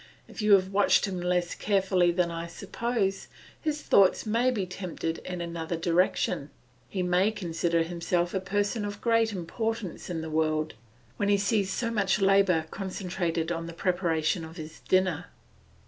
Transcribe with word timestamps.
If 0.27 0.41
you 0.41 0.53
have 0.53 0.73
watched 0.73 1.05
him 1.05 1.21
less 1.21 1.53
carefully 1.53 2.11
than 2.11 2.31
I 2.31 2.47
suppose, 2.47 3.27
his 3.61 3.83
thoughts 3.83 4.25
may 4.25 4.49
be 4.49 4.65
tempted 4.65 5.19
in 5.19 5.41
another 5.41 5.77
direction; 5.77 6.49
he 6.89 7.03
may 7.03 7.29
consider 7.29 7.83
himself 7.83 8.33
a 8.33 8.39
person 8.39 8.83
of 8.83 8.99
great 8.99 9.31
importance 9.31 10.09
in 10.09 10.21
the 10.21 10.31
world, 10.31 10.73
when 11.17 11.29
he 11.29 11.37
sees 11.37 11.71
so 11.71 11.91
much 11.91 12.19
labour 12.19 12.65
concentrated 12.71 13.51
on 13.51 13.67
the 13.67 13.73
preparation 13.73 14.43
of 14.43 14.57
his 14.57 14.79
dinner. 14.89 15.25